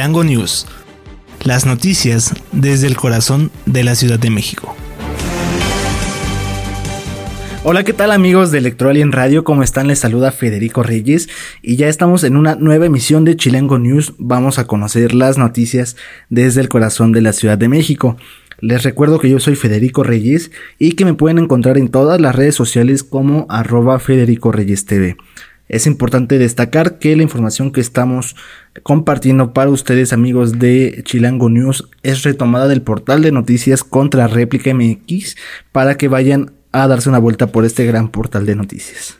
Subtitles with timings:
[0.00, 0.66] Chilango News.
[1.44, 4.74] Las noticias desde el corazón de la Ciudad de México.
[7.64, 9.44] Hola, ¿qué tal amigos de Electroalien Radio?
[9.44, 9.88] ¿Cómo están?
[9.88, 11.28] Les saluda Federico Reyes
[11.60, 14.14] y ya estamos en una nueva emisión de Chilango News.
[14.16, 15.96] Vamos a conocer las noticias
[16.30, 18.16] desde el corazón de la Ciudad de México.
[18.60, 22.34] Les recuerdo que yo soy Federico Reyes y que me pueden encontrar en todas las
[22.34, 25.18] redes sociales como arroba Federico Reyes TV.
[25.70, 28.34] Es importante destacar que la información que estamos
[28.82, 34.74] compartiendo para ustedes amigos de Chilango News es retomada del portal de noticias contra réplica
[34.74, 35.36] MX
[35.70, 39.18] para que vayan a darse una vuelta por este gran portal de noticias.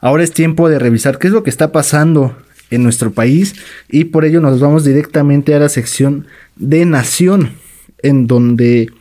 [0.00, 2.36] Ahora es tiempo de revisar qué es lo que está pasando
[2.70, 3.56] en nuestro país
[3.90, 7.50] y por ello nos vamos directamente a la sección de Nación
[8.00, 8.92] en donde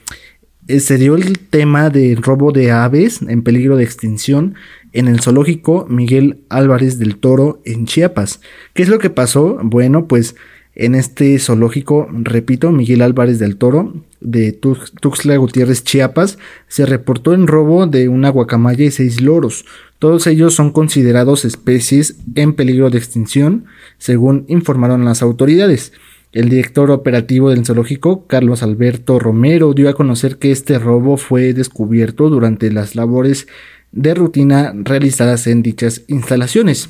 [0.67, 4.55] eh, se dio el tema del robo de aves en peligro de extinción
[4.94, 8.39] en el zoológico Miguel Álvarez del Toro en Chiapas.
[8.73, 9.59] ¿Qué es lo que pasó?
[9.61, 10.35] Bueno, pues
[10.75, 17.45] en este zoológico, repito, Miguel Álvarez del Toro de Tuxtla Gutiérrez, Chiapas, se reportó en
[17.45, 19.66] robo de una guacamaya y seis loros.
[20.00, 23.66] Todos ellos son considerados especies en peligro de extinción,
[23.97, 25.94] según informaron las autoridades.
[26.31, 31.53] El director operativo del zoológico, Carlos Alberto Romero, dio a conocer que este robo fue
[31.53, 33.47] descubierto durante las labores
[33.94, 36.89] de rutina realizadas en dichas instalaciones.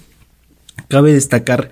[0.87, 1.69] Cabe destacar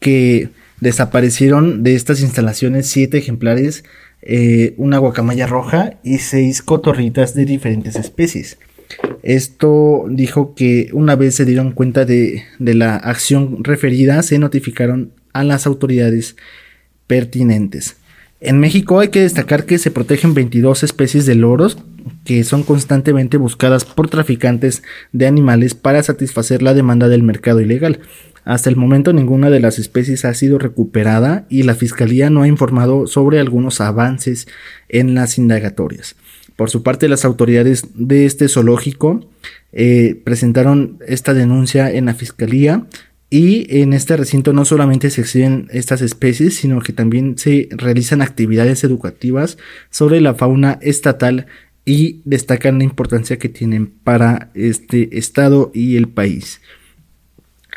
[0.00, 0.48] que
[0.80, 3.84] desaparecieron de estas instalaciones siete ejemplares,
[4.22, 8.58] eh, una guacamaya roja y seis cotorritas de diferentes especies.
[9.22, 15.12] Esto dijo que una vez se dieron cuenta de, de la acción referida, se notificaron
[15.32, 16.36] a las autoridades
[17.06, 17.96] pertinentes.
[18.40, 21.78] En México hay que destacar que se protegen 22 especies de loros
[22.24, 24.82] que son constantemente buscadas por traficantes
[25.12, 28.00] de animales para satisfacer la demanda del mercado ilegal.
[28.44, 32.48] Hasta el momento ninguna de las especies ha sido recuperada y la Fiscalía no ha
[32.48, 34.48] informado sobre algunos avances
[34.88, 36.16] en las indagatorias.
[36.56, 39.28] Por su parte, las autoridades de este zoológico
[39.72, 42.86] eh, presentaron esta denuncia en la Fiscalía
[43.30, 48.22] y en este recinto no solamente se exhiben estas especies, sino que también se realizan
[48.22, 49.58] actividades educativas
[49.90, 51.46] sobre la fauna estatal
[51.88, 56.60] y destacan la importancia que tienen para este estado y el país.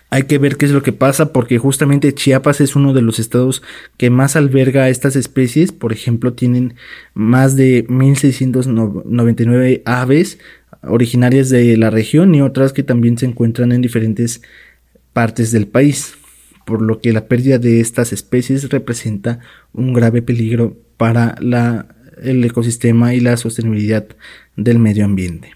[0.09, 3.19] Hay que ver qué es lo que pasa porque justamente Chiapas es uno de los
[3.19, 3.63] estados
[3.95, 5.71] que más alberga estas especies.
[5.71, 6.73] Por ejemplo, tienen
[7.13, 10.39] más de 1699 aves
[10.83, 14.41] originarias de la región y otras que también se encuentran en diferentes
[15.13, 16.15] partes del país,
[16.65, 19.39] por lo que la pérdida de estas especies representa
[19.71, 24.05] un grave peligro para la, el ecosistema y la sostenibilidad
[24.55, 25.55] del medio ambiente.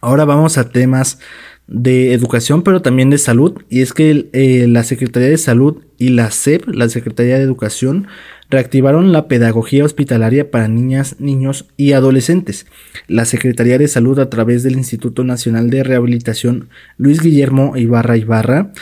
[0.00, 1.18] Ahora vamos a temas
[1.66, 6.10] de educación, pero también de salud, y es que eh, la Secretaría de Salud y
[6.10, 8.06] la SEP, la Secretaría de Educación,
[8.48, 12.66] reactivaron la pedagogía hospitalaria para niñas, niños y adolescentes.
[13.08, 18.72] La Secretaría de Salud a través del Instituto Nacional de Rehabilitación Luis Guillermo Ibarra Ibarra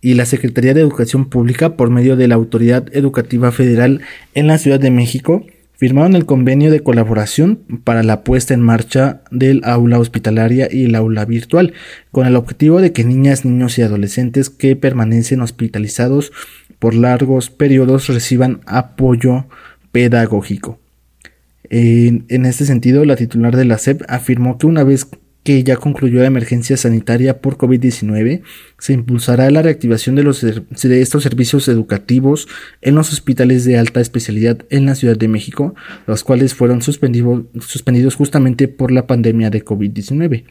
[0.00, 4.02] y la Secretaría de Educación Pública por medio de la Autoridad Educativa Federal
[4.34, 5.44] en la Ciudad de México
[5.78, 10.96] firmaron el convenio de colaboración para la puesta en marcha del aula hospitalaria y el
[10.96, 11.72] aula virtual,
[12.10, 16.32] con el objetivo de que niñas, niños y adolescentes que permanecen hospitalizados
[16.80, 19.46] por largos periodos reciban apoyo
[19.92, 20.80] pedagógico.
[21.70, 25.06] En, este sentido, la titular de la SEP afirmó que una vez
[25.48, 28.42] que ya concluyó la emergencia sanitaria por COVID-19,
[28.78, 32.48] se impulsará la reactivación de, los, de estos servicios educativos
[32.82, 35.74] en los hospitales de alta especialidad en la Ciudad de México,
[36.06, 40.44] los cuales fueron suspendidos justamente por la pandemia de COVID-19.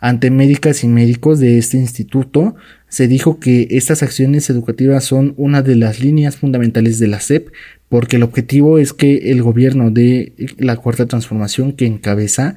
[0.00, 2.56] Ante médicas y médicos de este instituto,
[2.88, 7.50] se dijo que estas acciones educativas son una de las líneas fundamentales de la SEP,
[7.88, 12.56] porque el objetivo es que el gobierno de la Cuarta Transformación que encabeza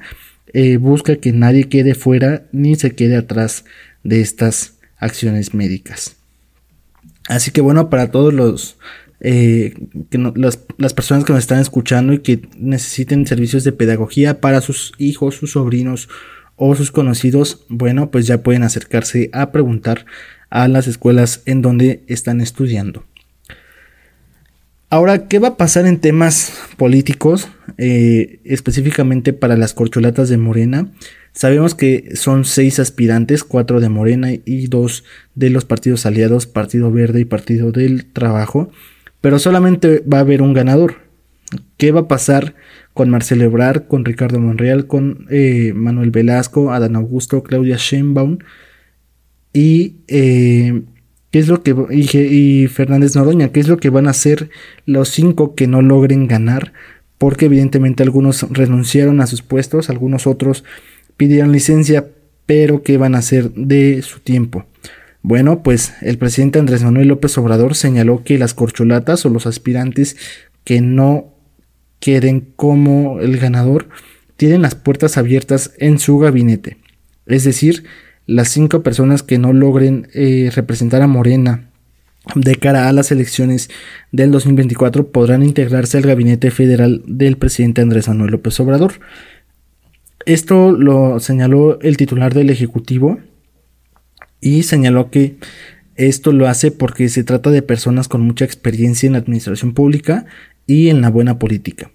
[0.52, 3.64] eh, busca que nadie quede fuera ni se quede atrás
[4.02, 6.16] de estas acciones médicas.
[7.28, 8.76] Así que bueno, para todos los
[9.20, 9.74] eh,
[10.08, 14.62] que las, las, personas que nos están escuchando y que necesiten servicios de pedagogía para
[14.62, 16.08] sus hijos, sus sobrinos
[16.56, 20.06] o sus conocidos, bueno, pues ya pueden acercarse a preguntar
[20.48, 23.04] a las escuelas en donde están estudiando.
[24.92, 27.48] Ahora, ¿qué va a pasar en temas políticos,
[27.78, 30.90] eh, específicamente para las corcholatas de Morena?
[31.32, 35.04] Sabemos que son seis aspirantes, cuatro de Morena y dos
[35.36, 38.72] de los partidos aliados, Partido Verde y Partido del Trabajo,
[39.20, 40.96] pero solamente va a haber un ganador.
[41.76, 42.56] ¿Qué va a pasar
[42.92, 48.38] con Marcelo Ebrard, con Ricardo Monreal, con eh, Manuel Velasco, Adán Augusto, Claudia Sheinbaum
[49.52, 50.82] y eh,
[51.30, 54.50] qué es lo que y, Fernández Noroña, qué es lo que van a hacer
[54.86, 56.72] los cinco que no logren ganar,
[57.18, 60.64] porque evidentemente algunos renunciaron a sus puestos, algunos otros
[61.16, 62.08] pidieron licencia,
[62.46, 64.66] pero qué van a hacer de su tiempo.
[65.22, 70.16] Bueno, pues el presidente Andrés Manuel López Obrador señaló que las corcholatas o los aspirantes
[70.64, 71.34] que no
[71.98, 73.88] queden como el ganador
[74.36, 76.78] tienen las puertas abiertas en su gabinete.
[77.26, 77.84] Es decir,
[78.30, 81.68] las cinco personas que no logren eh, representar a Morena
[82.36, 83.70] de cara a las elecciones
[84.12, 89.00] del 2024 podrán integrarse al gabinete federal del presidente Andrés Manuel López Obrador.
[90.26, 93.18] Esto lo señaló el titular del Ejecutivo
[94.40, 95.38] y señaló que
[95.96, 100.26] esto lo hace porque se trata de personas con mucha experiencia en la administración pública
[100.68, 101.90] y en la buena política.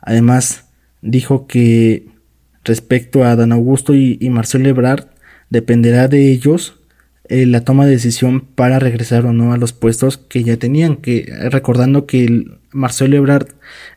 [0.00, 0.66] Además,
[1.00, 2.08] dijo que
[2.64, 5.15] respecto a Dan Augusto y, Marcelo Ebrard,
[5.50, 6.76] dependerá de ellos
[7.28, 10.96] eh, la toma de decisión para regresar o no a los puestos que ya tenían,
[10.96, 13.48] que recordando que Marcelo Ebrard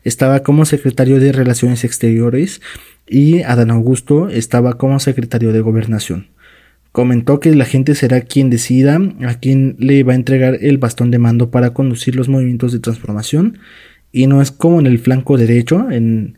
[0.02, 2.60] estaba como secretario de Relaciones Exteriores
[3.06, 6.28] y Adán Augusto estaba como secretario de Gobernación.
[6.90, 11.12] Comentó que la gente será quien decida a quien le va a entregar el bastón
[11.12, 13.58] de mando para conducir los movimientos de transformación
[14.10, 16.36] y no es como en el flanco derecho, en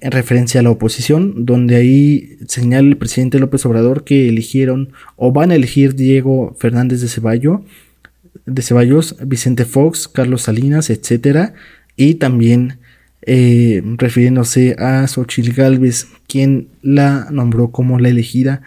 [0.00, 5.32] en referencia a la oposición, donde ahí señala el presidente López Obrador que eligieron o
[5.32, 7.60] van a elegir Diego Fernández de Ceballos,
[8.46, 11.54] de Ceballos, Vicente Fox, Carlos Salinas, etcétera,
[11.96, 12.78] y también
[13.22, 18.62] eh, refiriéndose a Xochitl Galvez, quien la nombró como la elegida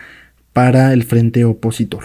[0.54, 2.04] para el frente opositor.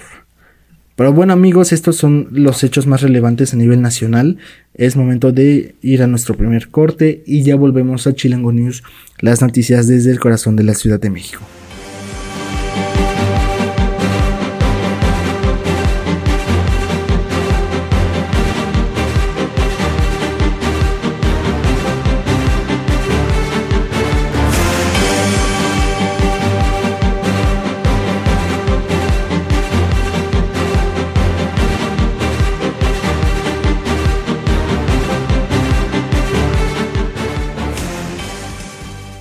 [0.96, 4.38] Pero bueno amigos, estos son los hechos más relevantes a nivel nacional.
[4.72, 8.82] Es momento de ir a nuestro primer corte y ya volvemos a Chilango News,
[9.20, 11.42] las noticias desde el corazón de la Ciudad de México.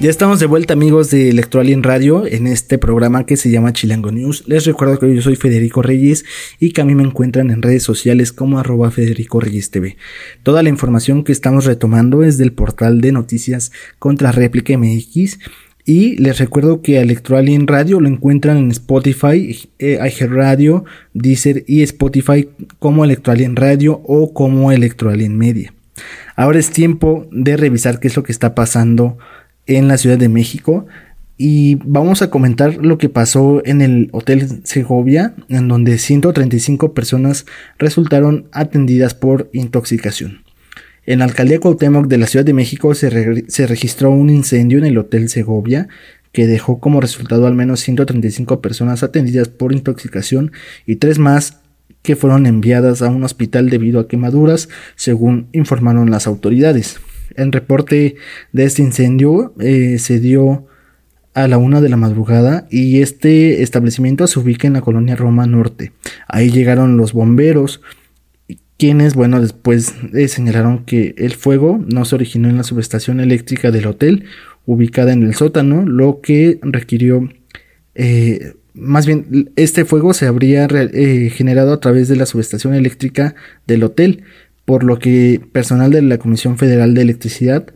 [0.06, 4.12] Ya estamos de vuelta amigos de Electroalien Radio en este programa que se llama Chilango
[4.12, 4.44] News.
[4.46, 6.26] Les recuerdo que yo soy Federico Reyes
[6.60, 9.98] y que a mí me encuentran en redes sociales como arroba Federico Reyes TV.
[10.44, 15.40] Toda la información que estamos retomando es del portal de noticias contra réplica MX
[15.86, 20.86] y les recuerdo que Electroalien Radio lo encuentran en Spotify, eh, Radio,
[21.16, 22.48] Deezer y Spotify
[22.78, 25.74] como Electroalien Radio o como Electroalien Media.
[26.36, 29.18] Ahora es tiempo de revisar qué es lo que está pasando
[29.68, 30.86] en la Ciudad de México
[31.38, 37.46] y vamos a comentar lo que pasó en el Hotel Segovia, en donde 135 personas
[37.78, 40.44] resultaron atendidas por intoxicación.
[41.06, 44.86] En la alcaldía Cuauhtémoc de la Ciudad de México se, se, registró un incendio en
[44.86, 45.88] el Hotel Segovia
[46.32, 50.52] que dejó como resultado al menos 135 personas atendidas por intoxicación
[50.86, 51.60] y tres más
[52.02, 57.00] que fueron enviadas a un hospital debido a quemaduras, según informaron las autoridades.
[57.36, 58.16] El reporte
[58.52, 60.68] de este incendio eh, se dio
[61.34, 65.46] a la una de la madrugada y este establecimiento se ubica en la colonia Roma
[65.46, 65.92] Norte.
[66.28, 67.82] Ahí llegaron los bomberos,
[68.78, 73.72] quienes, bueno, después eh, señalaron que el fuego no se originó en la subestación eléctrica
[73.72, 74.26] del hotel,
[74.66, 77.30] ubicada en el sótano, lo que requirió,
[77.96, 83.36] eh, más bien, este fuego se habría generado a través de la subestación eléctrica
[83.68, 84.24] del hotel,
[84.66, 87.68] por lo que personal de la Comisión Federal de Electricidad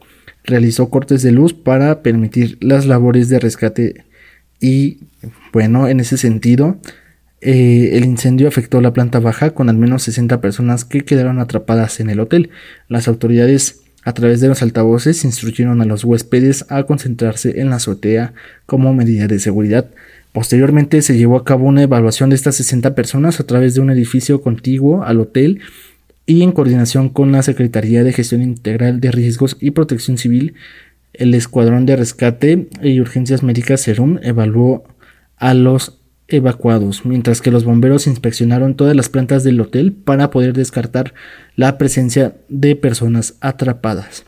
[0.44, 4.06] realizó cortes de luz para permitir las labores de rescate
[4.60, 5.00] y
[5.54, 6.78] bueno, en ese sentido,
[7.42, 12.00] eh, el incendio afectó la planta baja con al menos 60 personas que quedaron atrapadas
[12.00, 12.50] en el hotel.
[12.88, 17.78] Las autoridades a través de los altavoces instruyeron a los huéspedes a concentrarse en la
[17.78, 18.34] azotea
[18.66, 19.90] como medida de seguridad.
[20.32, 23.90] Posteriormente se llevó a cabo una evaluación de estas 60 personas a través de un
[23.90, 25.62] edificio contiguo al hotel
[26.30, 30.54] y en coordinación con la Secretaría de Gestión Integral de Riesgos y Protección Civil,
[31.14, 34.84] el Escuadrón de Rescate y Urgencias Médicas Serum evaluó
[35.38, 40.54] a los evacuados, mientras que los bomberos inspeccionaron todas las plantas del hotel para poder
[40.54, 41.16] descartar
[41.56, 44.24] la presencia de personas atrapadas.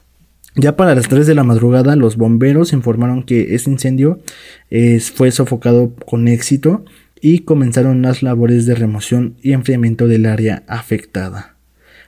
[0.56, 4.22] Ya para las 3 de la madrugada, los bomberos informaron que este incendio
[5.14, 6.84] fue sofocado con éxito
[7.22, 11.51] y comenzaron las labores de remoción y enfriamiento del área afectada.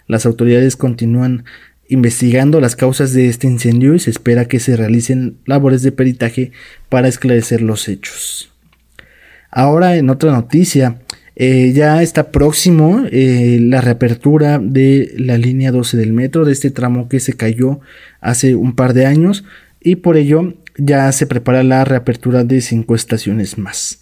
[0.08, 1.46] Las autoridades continúan
[1.88, 6.52] investigando las causas de este incendio y se espera que se realicen labores de peritaje
[6.90, 8.52] para esclarecer los hechos.
[9.52, 10.98] Ahora en otra noticia,
[11.36, 16.70] Eh, ya está próximo eh, la reapertura de la línea 12 del metro, de este
[16.70, 17.80] tramo que se cayó
[18.22, 19.44] hace un par de años
[19.82, 24.00] y por ello ya se prepara la reapertura de cinco estaciones más.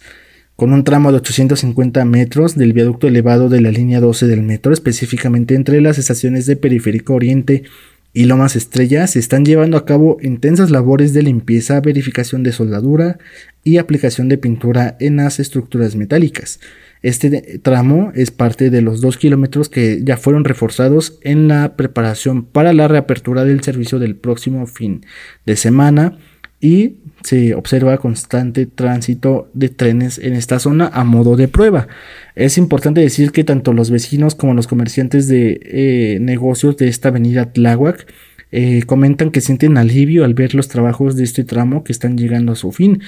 [0.62, 4.72] Con un tramo de 850 metros del viaducto elevado de la línea 12 del metro,
[4.72, 7.64] específicamente entre las estaciones de Periférico Oriente
[8.12, 13.18] y Lomas Estrella, se están llevando a cabo intensas labores de limpieza, verificación de soldadura
[13.64, 16.60] y aplicación de pintura en las estructuras metálicas.
[17.02, 22.44] Este tramo es parte de los dos kilómetros que ya fueron reforzados en la preparación
[22.44, 25.04] para la reapertura del servicio del próximo fin
[25.44, 26.18] de semana
[26.60, 31.88] y se observa constante tránsito de trenes en esta zona a modo de prueba.
[32.34, 37.08] Es importante decir que tanto los vecinos como los comerciantes de eh, negocios de esta
[37.08, 38.06] avenida Tláhuac
[38.52, 42.52] eh, comentan que sienten alivio al ver los trabajos de este tramo que están llegando
[42.52, 43.00] a su fin.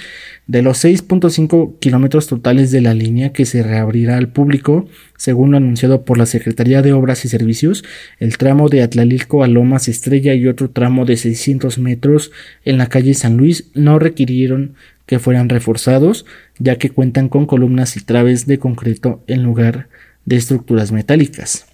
[0.46, 5.58] De los 6.5 kilómetros totales de la línea que se reabrirá al público, según lo
[5.58, 7.84] anunciado por la Secretaría de Obras y Servicios,
[8.18, 12.32] el tramo de Atlalilco a Lomas Estrella y otro tramo de 600 metros
[12.64, 14.74] en la calle San Luis no requirieron
[15.06, 16.24] que fueran reforzados,
[16.58, 19.88] ya que cuentan con columnas y traves de concreto en lugar
[20.24, 21.66] de estructuras metálicas.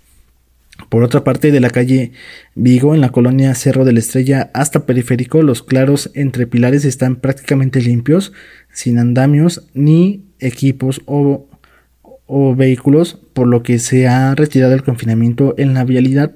[0.88, 2.12] Por otra parte, de la calle
[2.54, 7.16] Vigo, en la colonia Cerro de la Estrella hasta Periférico, los claros entre pilares están
[7.16, 8.32] prácticamente limpios,
[8.72, 11.46] sin andamios ni equipos o,
[12.26, 16.34] o vehículos, por lo que se ha retirado el confinamiento en la vialidad,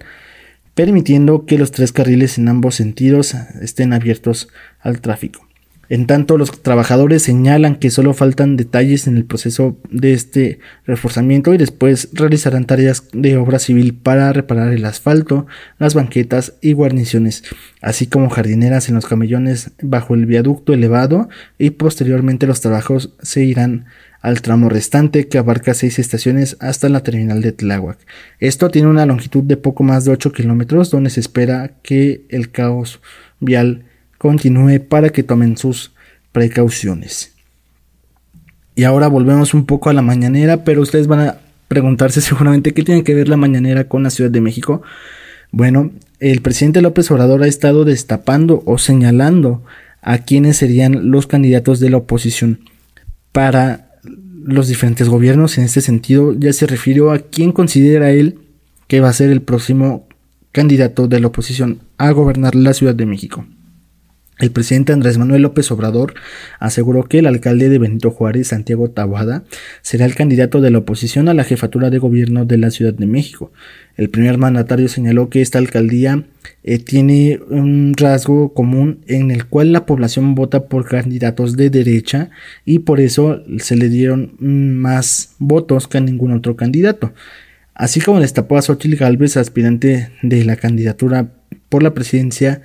[0.75, 4.49] permitiendo que los tres carriles en ambos sentidos estén abiertos
[4.81, 5.44] al tráfico.
[5.89, 11.53] En tanto, los trabajadores señalan que solo faltan detalles en el proceso de este reforzamiento
[11.55, 15.47] y después realizarán tareas de obra civil para reparar el asfalto,
[15.79, 17.45] las banquetas y guarniciones,
[17.81, 23.45] así como jardineras en los camellones bajo el viaducto elevado y posteriormente los trabajos se
[23.45, 23.87] irán
[24.25, 27.99] al tramo restante que abarca seis estaciones hasta la terminal de Tláhuac.
[28.41, 32.51] Esto tiene una longitud de poco más de 8 kilómetros donde se espera que el
[32.51, 33.01] caos
[33.39, 33.85] vial
[34.25, 35.93] continúe para que tomen sus
[36.33, 37.35] precauciones.
[38.75, 41.37] Y ahora volvemos un poco a la mañanera, pero ustedes van a
[41.69, 44.81] preguntarse seguramente qué tiene que ver la mañanera con la Ciudad de México.
[45.51, 45.91] Bueno,
[46.21, 49.63] el presidente López Obrador ha estado destapando o señalando
[50.01, 52.61] a quienes serían los candidatos de la oposición
[53.31, 53.91] para
[54.43, 55.59] los diferentes gobiernos.
[55.59, 58.39] En este sentido, ya se refirió a quién considera él
[58.89, 60.09] que va a ser el próximo
[60.51, 63.45] candidato de la oposición a gobernar la Ciudad de México.
[64.39, 66.15] El presidente Andrés Manuel López Obrador
[66.59, 69.45] aseguró que el alcalde de Benito Juárez, Santiago Tabuada,
[69.81, 73.07] será el candidato de la oposición a la jefatura de gobierno de la Ciudad de
[73.07, 73.53] México.
[73.97, 76.25] El primer mandatario señaló que esta alcaldía
[76.65, 82.31] eh, tiene un rasgo común en el cual la población vota por candidatos de derecha
[82.65, 87.13] y por eso se le dieron más votos que a ningún otro candidato.
[87.73, 91.31] Así como destapó a Xochitl Gálvez, aspirante de la candidatura
[91.69, 92.63] por la presidencia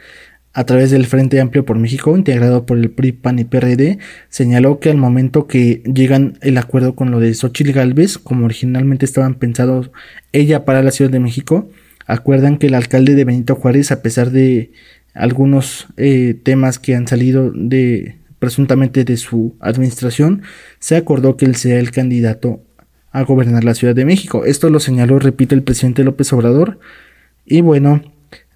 [0.60, 3.98] a través del Frente Amplio por México, integrado por el PRI, PAN y PRD,
[4.28, 9.06] señaló que al momento que llegan el acuerdo con lo de Xochitl Galvez, como originalmente
[9.06, 9.90] estaban pensados
[10.34, 11.70] ella para la Ciudad de México,
[12.08, 14.74] acuerdan que el alcalde de Benito Juárez, a pesar de
[15.14, 20.42] algunos eh, temas que han salido de presuntamente de su administración,
[20.80, 22.62] se acordó que él sea el candidato
[23.14, 24.44] a gobernar la Ciudad de México.
[24.44, 26.82] Esto lo señaló, repito, el presidente López Obrador.
[27.46, 28.02] Y bueno,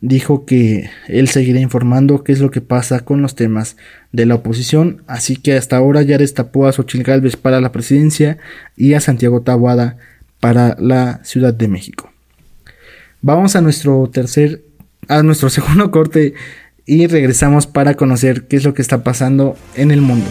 [0.03, 3.77] dijo que él seguirá informando qué es lo que pasa con los temas
[4.11, 8.37] de la oposición, así que hasta ahora ya destapó a Xochitl Gálvez para la presidencia
[8.75, 9.95] y a Santiago Tabuada
[10.41, 12.11] para la Ciudad de México.
[13.21, 14.61] Vamos a nuestro tercer,
[15.07, 16.33] a nuestro segundo corte
[16.85, 20.27] y regresamos para conocer qué es lo que está pasando en el mundo.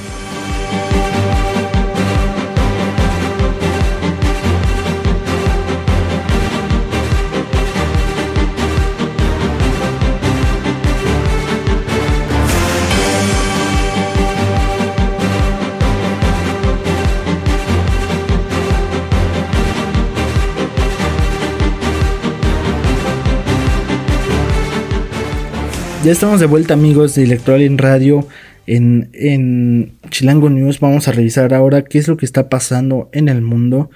[26.05, 28.27] Ya estamos de vuelta amigos de Electoral en Radio
[28.67, 30.81] en, Chilango News.
[30.81, 33.89] Vamos a revisar ahora qué es lo que está pasando en el mundo.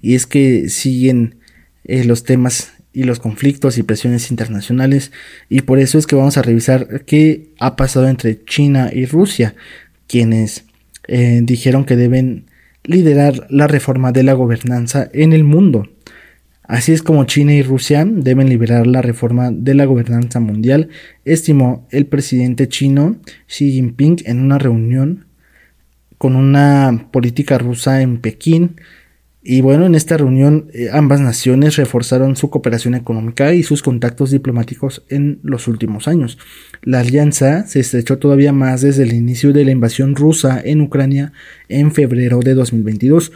[0.00, 1.34] Y es que siguen
[1.84, 5.12] eh, los temas y los conflictos y presiones internacionales.
[5.50, 9.54] Y por eso es que vamos a revisar qué ha pasado entre China y Rusia,
[10.06, 10.64] quienes
[11.08, 12.46] eh, dijeron que deben
[12.84, 15.90] liderar la reforma de la gobernanza en el mundo.
[16.70, 20.88] Así es como China y Rusia deben liberar la reforma de la gobernanza mundial,
[21.24, 23.16] estimó el presidente chino
[23.48, 25.26] Xi Jinping en una reunión
[26.16, 28.76] con una política rusa en Pekín
[29.42, 34.30] Y bueno, en esta reunión eh, ambas naciones reforzaron su cooperación económica y sus contactos
[34.30, 36.38] diplomáticos en los últimos años.
[36.82, 41.32] La alianza se estrechó todavía más desde el inicio de la invasión rusa en Ucrania
[41.68, 43.32] en febrero de 2022.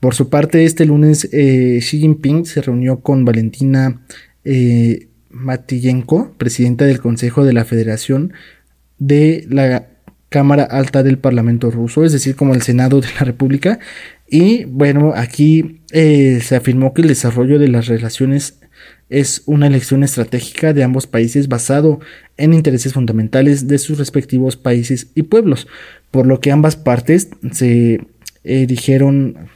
[0.00, 4.00] Por su parte, este lunes eh, Xi Jinping se reunió con Valentina
[4.44, 5.08] eh,
[6.38, 8.32] presidenta del Consejo de la Federación
[8.98, 9.86] de la
[10.30, 13.78] Cámara Alta del Parlamento ruso, es decir, como el Senado de la República.
[14.28, 18.60] Y bueno, aquí eh, se afirmó que el desarrollo de las relaciones
[19.10, 22.00] es una elección estratégica de ambos países basado
[22.36, 25.66] en intereses fundamentales de sus respectivos países y pueblos,
[26.10, 28.00] por lo que ambas partes se
[28.44, 29.50] eh, dijeron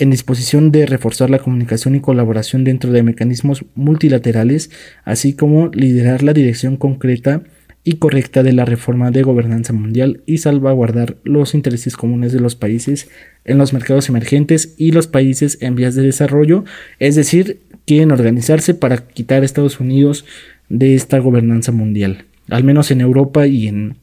[0.00, 4.70] en disposición de reforzar la comunicación y colaboración dentro de mecanismos multilaterales,
[5.04, 7.42] así como liderar la dirección concreta
[7.84, 12.56] y correcta de la reforma de gobernanza mundial y salvaguardar los intereses comunes de los
[12.56, 13.10] países
[13.44, 16.64] en los mercados emergentes y los países en vías de desarrollo,
[16.98, 20.24] es decir, quieren organizarse para quitar a Estados Unidos
[20.70, 23.96] de esta gobernanza mundial, al menos en Europa y en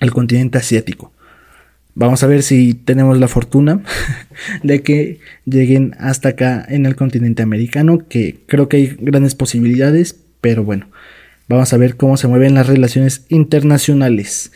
[0.00, 1.12] el continente asiático.
[1.98, 3.80] Vamos a ver si tenemos la fortuna
[4.62, 10.14] de que lleguen hasta acá en el continente americano, que creo que hay grandes posibilidades,
[10.42, 10.88] pero bueno,
[11.48, 14.52] vamos a ver cómo se mueven las relaciones internacionales.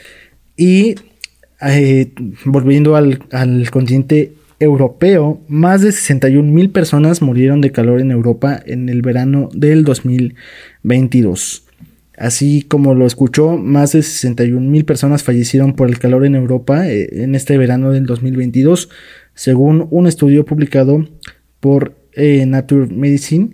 [0.54, 0.96] Y
[1.62, 2.12] eh,
[2.44, 8.60] volviendo al, al, continente europeo, más de 61 mil personas murieron de calor en Europa
[8.66, 11.69] en el verano del 2022.
[12.20, 16.86] Así como lo escuchó, más de 61 mil personas fallecieron por el calor en Europa
[16.86, 18.90] eh, en este verano del 2022,
[19.32, 21.08] según un estudio publicado
[21.60, 23.52] por eh, Nature Medicine.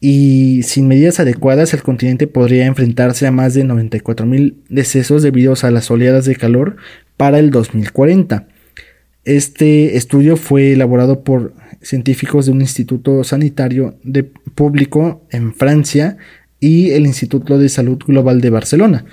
[0.00, 5.54] Y sin medidas adecuadas, el continente podría enfrentarse a más de 94 mil decesos debido
[5.62, 6.74] a las oleadas de calor
[7.16, 8.48] para el 2040.
[9.24, 16.18] Este estudio fue elaborado por científicos de un instituto sanitario de público en Francia
[16.64, 19.04] y el Instituto de Salud Global de Barcelona.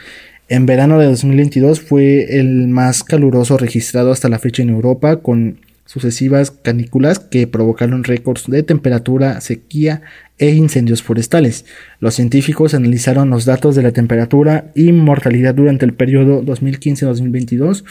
[0.48, 5.58] En verano de 2022 fue el más caluroso registrado hasta la fecha en Europa, con
[5.86, 10.02] sucesivas canículas que provocaron récords de temperatura, sequía
[10.38, 11.66] e incendios forestales.
[12.00, 17.84] Los científicos analizaron los datos de la temperatura y mortalidad durante el periodo 2015-2022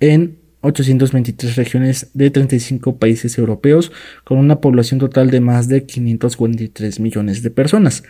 [0.00, 3.90] en 823 regiones de 35 países europeos,
[4.24, 8.02] con una población total de más de 543 millones de personas.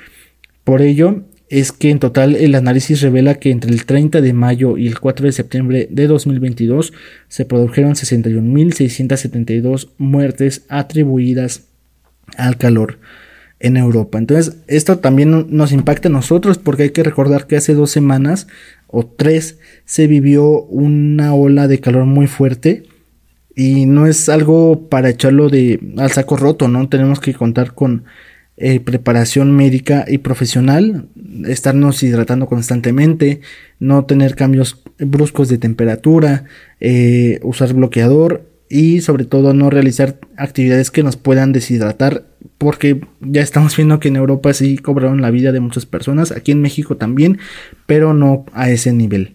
[0.68, 4.76] Por ello, es que en total el análisis revela que entre el 30 de mayo
[4.76, 6.92] y el 4 de septiembre de 2022
[7.26, 11.62] se produjeron 61.672 muertes atribuidas
[12.36, 12.98] al calor
[13.60, 14.18] en Europa.
[14.18, 18.46] Entonces, esto también nos impacta a nosotros porque hay que recordar que hace dos semanas
[18.88, 22.82] o tres se vivió una ola de calor muy fuerte
[23.56, 26.90] y no es algo para echarlo de al saco roto, ¿no?
[26.90, 28.04] Tenemos que contar con
[28.60, 31.06] eh, preparación médica y profesional,
[31.46, 33.40] estarnos hidratando constantemente,
[33.78, 36.44] no tener cambios bruscos de temperatura,
[36.80, 42.24] eh, usar bloqueador y sobre todo no realizar actividades que nos puedan deshidratar
[42.58, 46.50] porque ya estamos viendo que en Europa sí cobraron la vida de muchas personas, aquí
[46.50, 47.38] en México también,
[47.86, 49.34] pero no a ese nivel.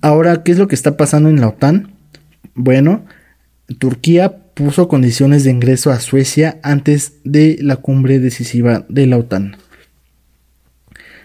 [0.00, 1.92] Ahora, ¿qué es lo que está pasando en la OTAN?
[2.54, 3.04] Bueno,
[3.78, 9.56] Turquía puso condiciones de ingreso a Suecia antes de la cumbre decisiva de la OTAN.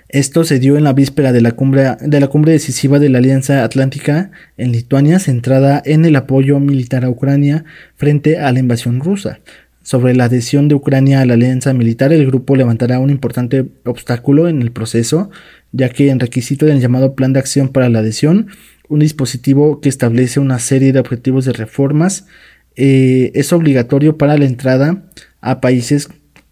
[0.08, 3.18] Esto se dio en la víspera de la, cumbre, de la cumbre decisiva de la
[3.18, 7.66] Alianza Atlántica en Lituania, centrada en el apoyo militar a Ucrania
[7.96, 9.40] frente a la invasión rusa.
[9.82, 14.48] Sobre la adhesión de Ucrania a la alianza militar, el grupo levantará un importante obstáculo
[14.48, 15.32] en el proceso,
[15.72, 18.50] ya que en requisito del llamado Plan de Acción para la Adhesión,
[18.90, 22.28] un dispositivo que establece una serie de objetivos de reformas
[22.76, 25.04] eh, es obligatorio para la entrada
[25.42, 26.10] a países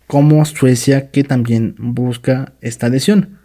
[0.07, 3.39] como Suecia que también busca esta adhesión.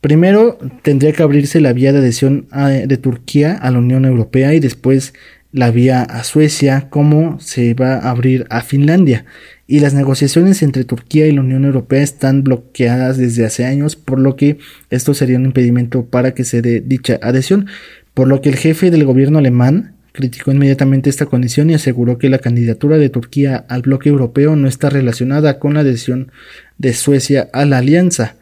[0.00, 4.60] Primero tendría que abrirse la vía de adhesión de Turquía a la Unión Europea y
[4.60, 5.14] después
[5.50, 9.24] la vía a Suecia como se va a abrir a Finlandia.
[9.66, 14.18] Y las negociaciones entre Turquía y la Unión Europea están bloqueadas desde hace años, por
[14.18, 14.58] lo que
[14.90, 17.66] esto sería un impedimento para que se dé dicha adhesión.
[18.12, 22.28] Por lo que el jefe del gobierno alemán criticó inmediatamente esta condición y aseguró que
[22.28, 26.30] la candidatura de Turquía al bloque europeo no está relacionada con la adhesión
[26.78, 28.36] de Suecia a la alianza.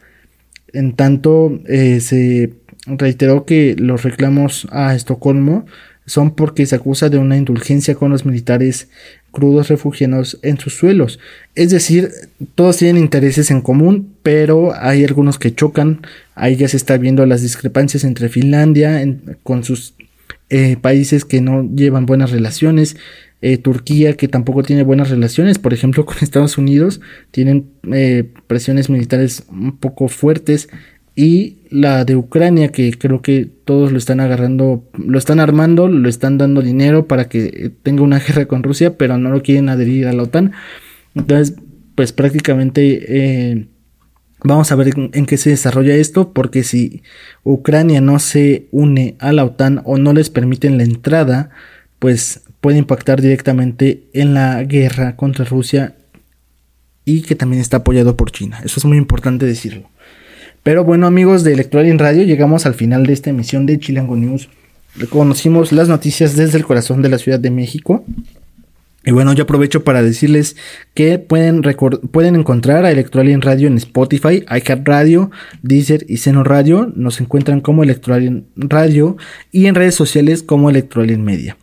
[0.71, 2.53] En tanto, eh, se
[2.85, 5.65] reiteró que los reclamos a Estocolmo
[6.05, 8.87] son porque se acusa de una indulgencia con los militares
[9.31, 11.19] crudos refugiados en sus suelos.
[11.55, 12.11] Es decir,
[12.53, 16.05] todos tienen intereses en común, pero hay algunos que chocan.
[16.35, 19.03] Ahí ya se está viendo las discrepancias entre Finlandia
[19.41, 19.95] con sus
[20.55, 22.95] eh, países que no llevan buenas relaciones,
[23.41, 28.87] eh, Turquía que tampoco tiene buenas relaciones, por ejemplo con Estados Unidos, tienen eh, presiones
[28.87, 30.69] militares un poco fuertes
[31.15, 36.07] y la de Ucrania que creo que todos lo están agarrando, lo están armando, lo
[36.07, 40.05] están dando dinero para que tenga una guerra con Rusia, pero no lo quieren adherir
[40.05, 40.51] a la OTAN.
[41.15, 41.55] Entonces,
[41.95, 43.69] pues prácticamente
[44.43, 47.03] vamos a ver en, qué se desarrolla esto, porque si
[47.43, 51.49] Ucrania no se une a la OTAN o no les permiten la entrada,
[51.99, 55.95] pues puede impactar directamente en la guerra contra Rusia
[57.05, 58.61] y que también está apoyado por China.
[58.63, 59.89] Eso es muy importante decirlo.
[60.63, 64.15] Pero bueno amigos de Electoral en Radio, llegamos al final de esta emisión de Chilango
[64.15, 64.49] News.
[65.09, 68.05] Conocimos las noticias desde el corazón de la Ciudad de México.
[69.05, 70.55] Y bueno, yo aprovecho para decirles
[70.93, 71.61] que pueden,
[72.11, 75.29] pueden encontrar a Electoral en Radio en Spotify, iCat Radio,
[75.61, 76.91] Deezer y Seno Radio.
[76.95, 79.17] Nos encuentran como Electoral en Radio
[79.51, 81.57] y en redes sociales como Electoral en Media.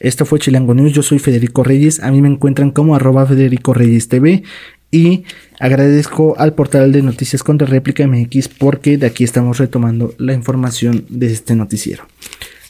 [0.00, 3.74] Esto fue Chilango News, yo soy Federico Reyes, a mí me encuentran como arroba Federico
[3.74, 4.42] Reyes TV
[4.90, 5.24] y
[5.58, 11.04] agradezco al portal de Noticias contra Réplica MX porque de aquí estamos retomando la información
[11.08, 12.06] de este noticiero.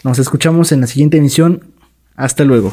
[0.02, 1.62] Nos escuchamos en la siguiente emisión,
[2.16, 2.72] hasta luego.